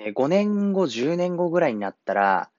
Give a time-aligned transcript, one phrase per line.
[0.00, 2.50] 5年後、10年後ぐらいになったら、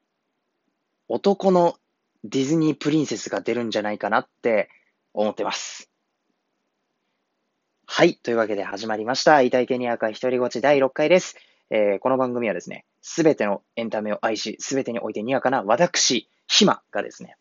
[1.08, 1.78] 男の
[2.24, 4.70] ディズニープリンセスが出るんじゃないかなって
[5.14, 5.92] 思ってます。
[7.86, 8.16] はい。
[8.16, 9.42] というわけで始まりました。
[9.42, 11.36] 遺体系に赤一人ごち第6回です。
[11.70, 17.38] えー、この番組はですね、すべてのエンタメを愛し、すべてにおいてにわかな私、ひまがですね、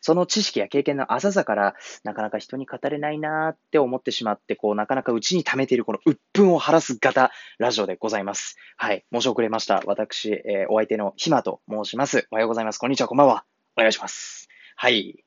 [0.00, 8.56] その知識や経験の浅さから、なかなか人に語れないなーって思ってしまって、こう、なかなか内に溜めているこの鬱憤を晴らす型ラジオでございます。
[8.76, 9.04] はい。
[9.12, 9.82] 申し遅れました。
[9.86, 12.28] 私、えー、お相手のひまと申します。
[12.30, 12.78] おはようございます。
[12.78, 13.44] こんにちは、こんばんは。
[13.76, 14.48] お願いします。
[14.76, 15.24] はい。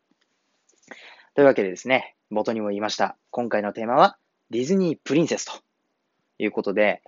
[1.36, 3.18] というわけでですね、冒頭にも言いました。
[3.30, 4.18] 今回のテーマは、
[4.50, 5.54] ディズニープリンセスと
[6.40, 7.02] いうことで、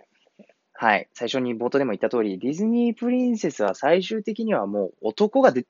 [0.74, 1.10] はい。
[1.14, 5.66] 最初に冒頭でも言った通り、ディズニープリンセスは最終的にはもう男がで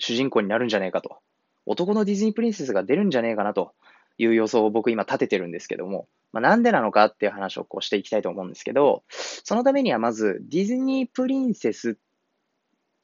[0.00, 1.18] 主人公になるんじゃねえかと。
[1.66, 3.72] 男のディズニープリンセスが出るんじゃねえかなと
[4.18, 11.98] いう予想を僕今立ててるんですけども、まあ、なんでなのかっていう話をこうしていきたいと思うんですけど、そのためにはまずディズニープリンセス、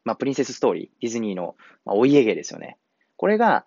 [0.04, 2.78] まあ、プリンセスストーリー、ディズニーの、ま、お家芸ですよね。
[3.16, 3.66] これが、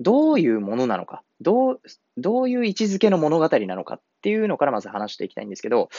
[0.00, 1.80] どういうものなのか、どう、
[2.16, 5.90] どういう位置づけの物語なのかっていうのからまず話していきたいんですけど、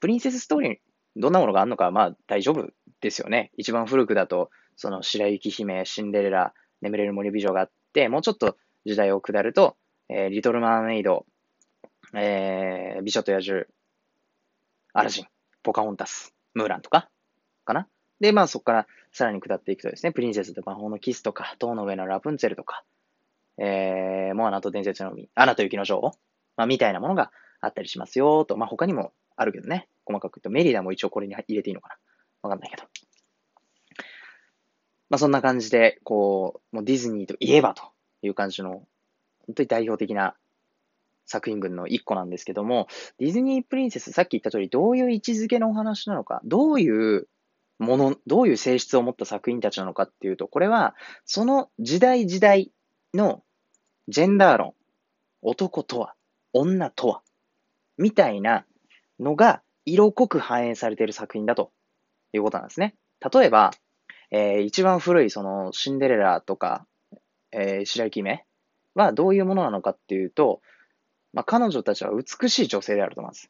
[0.00, 0.78] プリンセスストーリー、
[1.16, 2.70] どんなものがあるのかまあ大丈夫
[3.00, 3.50] ですよね。
[3.56, 9.76] 一番古くだと、その白雪姫、シンデレラ、眠れる森美女があって、もうちょっと時代を下ると、
[10.08, 11.26] えー、リトル・マーメイド、
[12.12, 13.66] えー、美女と野獣、
[14.92, 15.26] アラジン、
[15.62, 17.08] ポカホンタス、ムーランとか、
[17.64, 17.88] かな？
[18.20, 22.84] で、まあそこからさらに下っていくとですね、プリンセスと魔法のキスとか、塔の上のラプンツェルとか、
[23.58, 26.12] えー、モアナと伝説の海、アナと雪の女王、
[26.56, 31.96] まあみたいなものがあったりしますよと、まあ他にもあるけどね、細かく言うとメリダも一応これに入れていいのかな。
[32.42, 32.82] わかんないけど。
[35.10, 37.82] まあそんな感じで、こう、もうディズニーといえばと
[38.22, 38.86] いう感じの、
[39.46, 40.34] 本当に代表的な
[41.26, 42.88] 作品群の一個なんですけども、
[43.18, 47.28] ディズニープリンセス、さっき言った通り、どういう位置づけのお話なのか、どういう
[47.78, 52.72] もの、どういう性質を持った作品たちなのかっていうと、これは、その時代時代
[53.12, 53.42] の
[54.08, 54.74] ジェンダー論、
[55.42, 56.14] 男とは、
[56.52, 57.22] 女とは、
[57.98, 58.64] みたいな
[59.18, 61.72] のが色濃く反映されている作品だと
[62.32, 62.94] いうことなんですね。
[63.32, 63.72] 例えば、
[64.36, 66.84] えー、一番古いそのシンデレラとか、
[67.52, 68.44] えー、白雪姫
[68.96, 70.60] はどういうものなのかっていうと、
[71.32, 73.48] まあ、彼女たちは美しい女性であると思います。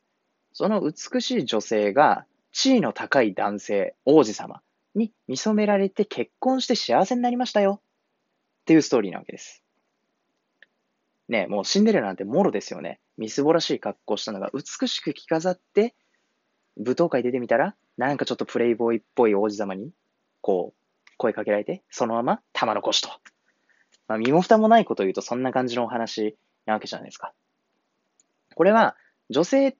[0.52, 4.60] その美しい女性が地位の高い男性、王子様
[4.94, 9.62] に見初められて結婚して幸せになりましたよっていうストーリーなわけです。
[11.30, 13.00] ね、もうシンデレラなんてもろですよね。
[13.16, 15.94] みすぼらしい格好したのが美しく着飾って、
[16.76, 19.90] 舞踏会出てみたら、なんかちょっとプレイボーイっぽい王子様に
[20.44, 23.08] こう、声かけられて、そのまま玉残しと。
[24.08, 27.32] まあ、身も蓋もないことを言うとそんな感じのお話なわけじゃないですか。
[28.54, 28.94] これは、
[29.30, 29.74] 女性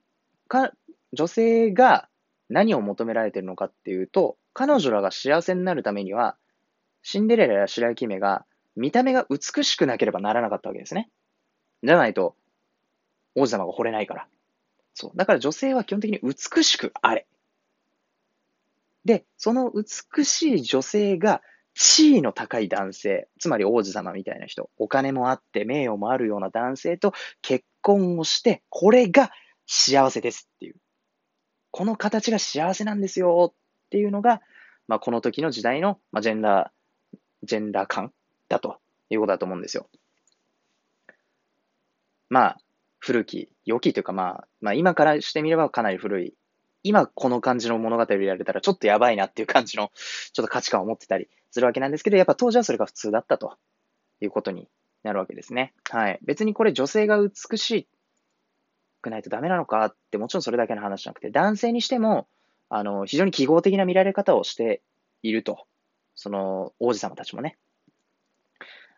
[0.48, 0.72] か、
[1.12, 2.08] 女性が
[2.48, 6.38] 何を求められてるのかっていうと、彼女らが幸せになるためには、
[7.02, 11.10] シンデレラや白雪姫が見た目が美しくなければならなかったわけですね。
[11.82, 12.36] じゃないと、
[13.34, 14.28] 王子様が惚れないから。
[14.94, 15.10] そう。
[15.14, 17.26] だから女性は基本的に美しくあれ。
[19.04, 21.42] で、その美しい女性が
[21.74, 27.12] 地位の高い男性、つまり王子様みたいな人、お金もあって名誉もあるような男性と
[27.42, 29.30] 結婚をして、これが
[29.66, 30.76] 幸せですっていう。
[31.70, 34.40] この形が幸せなんですよっていうのが、
[34.86, 38.12] まあ、この時の時代の、まあ、ジェンダー、ジェンダー感
[38.48, 38.78] だと
[39.10, 39.88] いうことだと思うんですよ。
[42.28, 42.58] まあ、
[43.00, 46.34] 古き、良きというか、まあ、まあ、今からしてみればかなり古い
[46.84, 49.90] 今この感じの物語をやられたらちょっとやばいなっていう感じの
[50.32, 53.56] ちょっと価値観を持ってたりするわけなんですけど、やっぱ当時はそれが普通だったと
[54.20, 54.68] いうことに
[55.02, 55.72] なるわけですね。
[55.90, 56.18] はい。
[56.22, 57.88] 別にこれ女性が美し
[59.02, 62.28] くないとダメなのかってもちろんそれだけの話じゃなくて、男性にしても、
[62.68, 64.82] あの、非常に記号的な見られ方をして
[65.22, 65.66] いると。
[66.14, 67.56] その王子様たちもね。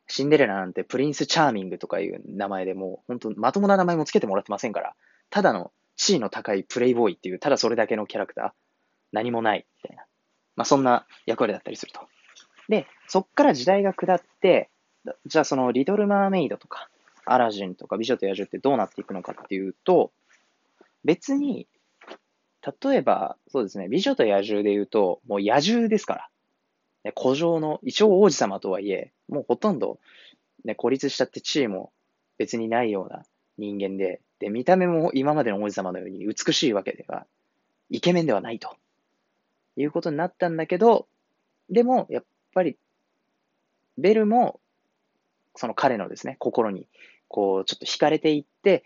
[0.07, 4.95] シンデレラなんてプリンスチャーミングとかいう名前でもう本当まともな名前もつけてもらってませんから、
[5.31, 8.51] ただの地位の高いプレイボーイっていう、ただそれだけのキャラクター、
[9.13, 10.05] 何もない、みたいな。
[10.57, 12.01] まあ、そんな役割だったりすると。
[12.69, 14.71] で、そっから時代が下って、
[15.27, 16.89] じゃあそのリトル・マーメイドとか、
[17.25, 20.13] アラジンとか美女と野獣ってどうなっていくのかっていうと、
[21.05, 21.69] 別に、
[22.83, 26.29] 例えば、そうですね、美女と野獣で言うと、もう野獣ですから。
[27.17, 30.01] 古城の、一応王子様とはいえ、もうほとんど、
[30.65, 31.93] ね、孤立しちゃって地位も
[32.39, 33.23] 別にないような
[33.59, 37.27] 人間で、で、見た目も今までの王子様のように美しいわけでは、
[37.91, 38.77] イケメンではないと。
[39.77, 41.07] いうことになったんだけど、
[41.71, 42.25] でも、やっ
[42.55, 42.79] ぱり、
[43.99, 44.61] ベルも、
[45.55, 46.89] その彼のですね、心に、
[47.29, 48.85] こう、ちょっと惹かれていって、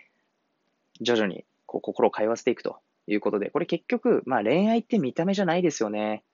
[1.00, 6.24] 徐々に、こう、心を通わせていくということで、これ結局、まあ恋愛って見た目じゃないですよね。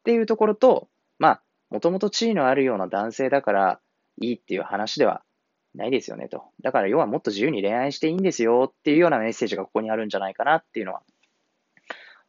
[0.00, 3.80] っていうところと、まあ、もともと地位のあるような男性だから
[4.20, 5.22] いいっていう話では
[5.74, 6.44] ないですよねと。
[6.62, 11.02] だから要はもっと自由に恋愛していいんですよっていうようなメッセージがここにあるんじゃないかなっていうのは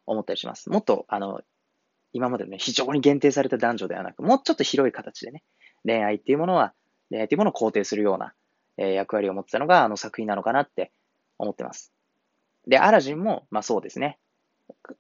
[0.06, 0.70] 思ったりします。
[0.70, 1.42] もっと、あの、
[2.14, 5.44] 今までのね、非常に限定された男女ではなく、もうちょっと広い形でね、
[5.84, 6.74] 恋愛っていうものは、
[7.10, 8.34] 恋愛っていうものを肯定するような、
[8.78, 10.92] えー、役割を持ってたのがあの作品なのかなって
[11.38, 11.92] 思ってます。
[12.68, 14.20] で、アラジンも、まあそうですね。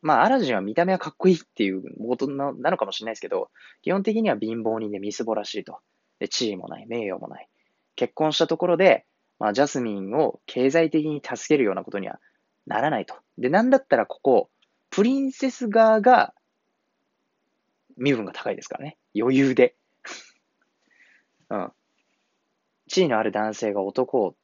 [0.01, 3.49] まあ、アラジンは見た目はかっこいいっていう冒頭なのかもしれないですけど、
[3.81, 5.79] 基本的には貧乏人でみすぼらしいと。
[6.19, 7.47] で、地位もない、名誉もない。
[7.95, 9.05] 結婚したところで、
[9.39, 12.19] まあ、ジャスミンを経済的に助けるようなことには
[12.65, 13.15] ならないと。
[13.37, 14.49] で、なんだったらここ、
[14.89, 16.33] プリンセス側が
[17.97, 18.97] 身分が高いですからね。
[19.19, 19.75] 余裕で。
[21.49, 21.71] うん。
[22.87, 24.35] 地位のある男性が男を、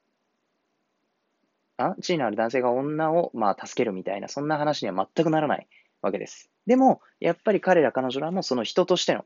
[1.77, 1.95] あ？
[2.01, 5.67] 地位のある男性が女を、まあ、助けるみたいな、そんな話には全くならない
[6.01, 6.49] わけです。
[6.65, 9.25] でも、やっぱり彼ら彼女らもその人としての、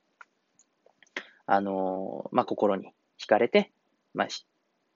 [1.45, 3.71] あのー、まあ、心に惹かれて、
[4.13, 4.27] まあ、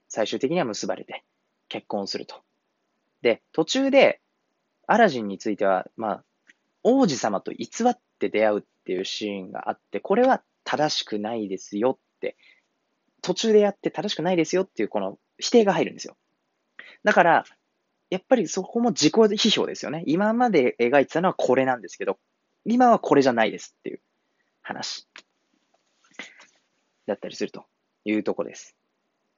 [0.08, 1.24] 最終的には結ばれて、
[1.70, 2.42] 結婚すると。
[3.22, 4.22] で、途中で、
[4.88, 6.24] アラジンについては、まあ、
[6.84, 12.38] 王子様と偽って出会うっていうシーンがあって、これは正しくないですよって、
[13.22, 16.16] 途中でやって正しくないですよっていうこの否定が入るんですよ。
[17.04, 17.46] だから、
[18.10, 20.04] やっぱりそこも自己批評ですよね。
[20.08, 22.18] 今まで描いてたのはこれなんですけど、
[22.64, 24.02] 今はこれじゃないですっていう
[24.62, 25.08] 話
[27.06, 27.66] だったりすると
[28.06, 28.76] いうとこです。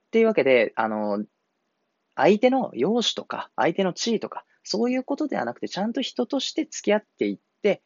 [0.09, 1.23] っていうわけで、あの、
[2.15, 7.83] 相手の容姿とか、相手の地位とか、そういうことではなくて、ちゃんと人として付き合っていって、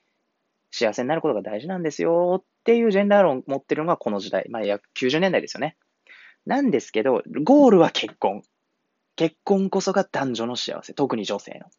[0.71, 4.47] 幸せになることが大事なんですよっていうジェンダー論を持ってるのがこの時代。
[4.49, 5.75] まあ、約90年代ですよね。
[6.45, 8.41] なんですけど、ゴールは結婚。
[9.17, 10.93] 結婚こそが男女の幸せ。
[10.93, 11.69] 特に女性の。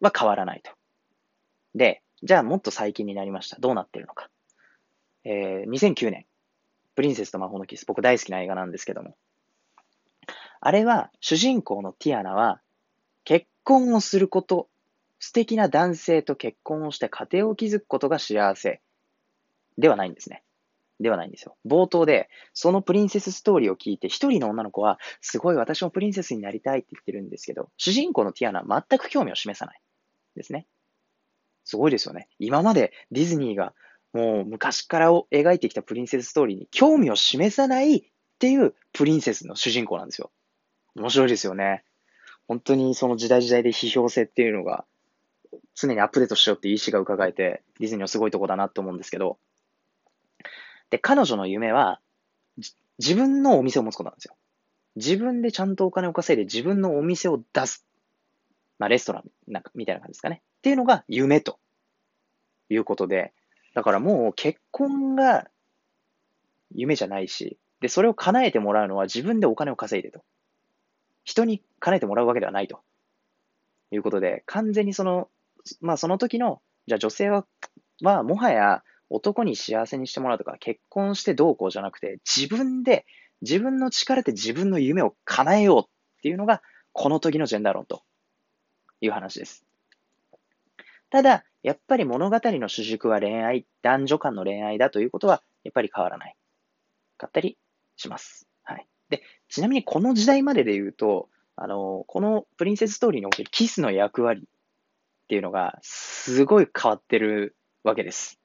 [0.00, 0.72] は変わらないと。
[1.74, 3.58] で、じゃあもっと最近になりました。
[3.60, 4.30] どうなってるのか。
[5.24, 6.26] えー、2009年。
[6.96, 7.86] プリンセスと魔法のキス。
[7.86, 9.16] 僕大好きな映画なんですけども。
[10.60, 12.60] あれは、主人公のティアナは、
[13.24, 14.68] 結婚をすること、
[15.18, 18.80] 素敵な男性と結婚をして家庭を築くことが幸せ
[19.78, 20.42] ではないんですね。
[20.98, 21.56] ではないんですよ。
[21.66, 29.80] 冒頭で、そのプリンセスストーリーを聞いて、一人の女の子は、すごい私もプリンセスになりたいって言ってるんですけど、主人公のティアナは全く興味を示さない。
[30.34, 30.66] ですね。
[31.64, 32.28] すごいですよね。
[32.38, 33.74] 今までディズニーが
[34.12, 38.02] もう昔からを描いてきたプリンセスストーリーに興味を示さないっ
[38.38, 40.30] ていうプリンセスの主人公なんですよ。
[40.94, 41.84] 面白いですよね。
[42.48, 44.84] 本当にその時代時代で批評性っていうのが
[45.76, 49.38] 常にアップデートしようって意思が伺えて、ディズニーはすごいとこだなって思うんですけど、
[50.90, 52.00] で、彼女の夢は、
[52.98, 54.36] 自分のお店を持つことなんですよ。
[54.96, 57.86] 自分でちゃんとお金を稼いで自分のお店を出す。
[58.78, 60.42] まあ、レストランなんかみたいな感じですかね。
[60.58, 61.58] っていうのが夢と
[62.70, 63.34] いうことで、
[63.76, 65.48] だからもう結婚が
[66.74, 70.24] 夢じゃないし、で、それを叶えてもらうのは自分でお金を稼いでと。
[71.24, 72.80] 人に叶えてもらうわけではないと。
[73.90, 75.28] いうことで、完全にその、
[75.82, 77.44] まあその時の、じゃあ女性は、
[78.02, 83.04] はもはや男に幸せにしてもらうとか、結婚してどうこうじゃなくて、自分で、
[83.42, 85.90] 自分の力で自分の夢を叶えようっ
[86.22, 86.62] ていうのが、
[86.94, 88.04] この時のジェンダー論と
[89.02, 89.65] いう話です。
[91.10, 96.36] ただ、やっぱり物語の主軸は恋愛、男女間の恋愛だということは、やっぱり変わらない。
[97.16, 97.58] かったり
[97.96, 98.46] します。
[98.62, 98.86] はい。
[99.08, 108.38] で、ちなみにこの時代までで言うと、あの、このプリンセスストーリーにおけるキスの役割っていうのが、すごい変わってるわけです。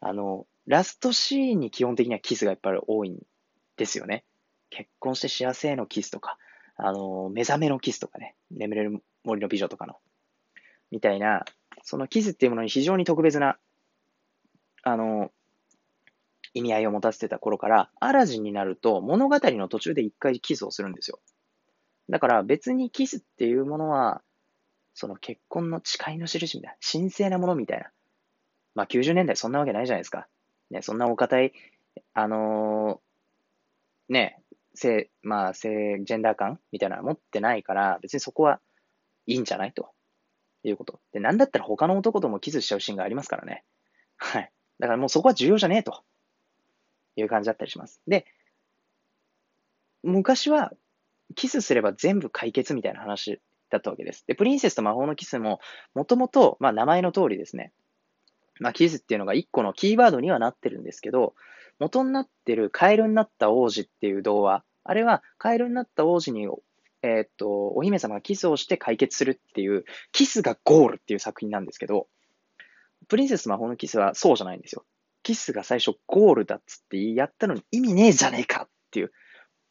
[0.00, 3.18] あの、ラストシーンに基本的にはキスがやっぱり多いん
[3.76, 4.24] ですよね。
[4.70, 6.38] 結婚して幸せへのキスとか、
[6.76, 9.96] あの、目覚めのキスとかね、眠れる森の美女とかの、
[10.92, 11.44] みたいな、
[11.82, 13.56] そのキスっていうものに非常に特別な、
[14.84, 15.32] あの、
[16.54, 21.18] 意味合いを持たせてた頃から、アラジンになると物語の途中で一回キスをするんですよ。
[22.10, 24.20] だから別にキスっていうものは、
[24.92, 27.90] その結婚の誓いの印みたいな、神聖なものみたいな、
[28.74, 30.28] まあ90年代そんなわけないじゃないですか。
[30.70, 31.52] ね、そんなお堅い、
[32.12, 34.42] あのー、ね、
[34.74, 38.60] 性、まあ性、ジェンダー感みたいなの持ってないから、別にそこは
[39.26, 39.88] いいんじゃないと
[40.68, 41.00] いうこと。
[41.12, 43.64] で、なんだったら他の男ともキスしちゃうシーンがありますからね。
[44.16, 44.52] はい。
[44.78, 46.02] だからもうそこは重要じゃねえと
[47.16, 48.00] いう感じだったりします。
[48.06, 48.26] で、
[50.02, 50.72] 昔は
[51.34, 53.40] キスすれば全部解決みたいな話
[53.70, 54.24] だったわけです。
[54.26, 55.60] で、プリンセスと魔法のキスも、
[55.94, 57.72] もともと、まあ名前の通りですね。
[58.60, 61.34] まあ、キスっていうのが一個のキーワードにはなってるんですけど、
[61.78, 66.48] 元になってるカエルになった王子っていう童話、あれはカエルになった王子に
[67.02, 72.08] え、っと、お姫様がキスをして解決するっていう、キスがゴールっていう作品なんですけど、
[73.08, 74.84] プリンセス魔法のキスはそうじゃないんですよ。
[75.22, 79.12] キスが最初ゴールだっつってやったのに意味ねえじゃねえかっていう、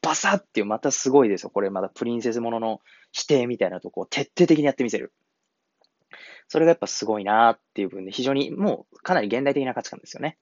[0.01, 1.49] バサっていう、またすごいですよ。
[1.49, 2.79] これまだプリンセスものの
[3.11, 5.13] 否定みたいなとこを徹底的にやってみせる。
[6.47, 10.37] それがやっぱすごいなっていう分で、非常にもうかなり現代的な価値観ですよね。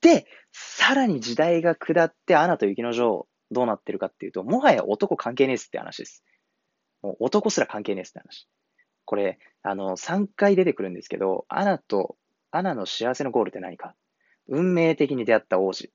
[0.00, 6.24] で、さらに時代が下って、アナと雪の女王、どうなってるかっていうと、もはや男関係ねえっすって話です。
[7.02, 8.48] もう男すら関係ねえっすって話。
[9.04, 12.16] これ、あの、3回出てくるんですけど、アナと、
[12.50, 13.94] アナの幸せのゴールって何か
[14.48, 15.92] 運命的に出会った王子。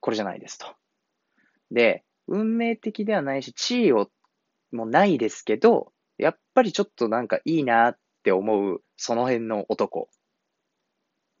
[0.00, 0.66] これじゃないですと。
[1.70, 4.10] で、運命的ではないし、地位を
[4.72, 10.08] もないですけど、やっぱりちょっとなんかいいなって思う、その辺の男。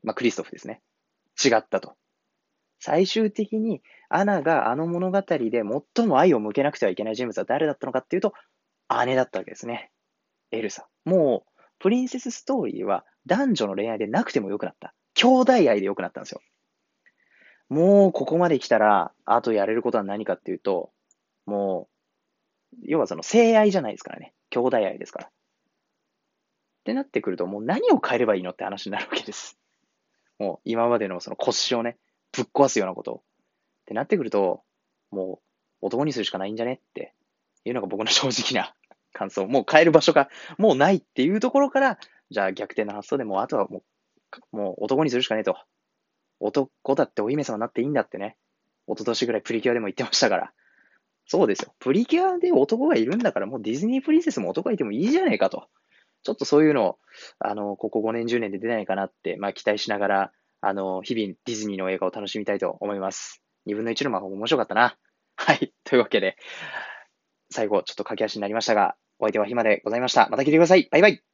[0.02, 0.82] まあ、クリストフですね。
[1.42, 1.94] 違ったと。
[2.78, 5.62] 最終的に、アナがあの物語で
[5.96, 8.34] 最も愛を向けなくてはいけない人物は誰だったのかっていうと、
[9.04, 9.90] 姉だったわけですね。
[10.50, 10.86] エルサ。
[11.04, 14.94] もう、プリンセスストーリーは男女の恋愛でなくてもよくなった。
[15.14, 16.40] 兄弟愛でよくなったんですよ。
[17.68, 20.92] もうここまで来たら、あとやれることは何かっていうと、
[21.46, 21.88] も
[22.72, 24.34] う、要はその性愛じゃないですからね。
[24.50, 25.26] 兄弟愛ですから。
[25.26, 25.30] っ
[26.84, 29.58] てなってくると、もう何を変えればいいのって話になるわけです。
[30.38, 31.98] もう今までのその腰をね、
[32.36, 33.22] ぶっ壊すようなこと。
[33.82, 34.62] ってなってくると、
[35.10, 35.40] も
[35.80, 37.14] う男にするしかないんじゃねって
[37.64, 38.74] いうのが僕の正直な
[39.12, 39.46] 感想。
[39.46, 40.28] もう変える場所が
[40.58, 41.98] もうないっていうところから、
[42.30, 43.82] じゃあ逆転の発想でもうあとはも
[44.52, 45.56] う、もう男にするしかねえと。
[46.40, 48.36] 男だってお姫様になっていいんだってね。
[48.86, 50.52] 一昨年ぐらいプリキュアでも言ってましたから。
[51.26, 51.74] そうですよ。
[51.78, 55.68] プリキュアで男がいるんだから、もうディズニープリンセスも男がいてもいいじゃないかと。
[56.22, 56.98] ちょっとそういうのを、
[57.38, 63.42] あの、ここ5年、10年で出ないかなって、まあ期待しながら、あの、日々ディズニーの映画を楽しみたいと思います。
[63.66, 64.96] 二分の一の魔法も面白かったな。
[65.36, 65.72] はい。
[65.84, 66.36] というわけで、
[67.50, 70.28] 最後、ちょっと駆け足になりましたが、お相手は暇でございました。
[70.30, 70.88] また来てください。
[70.90, 71.22] バイバイ。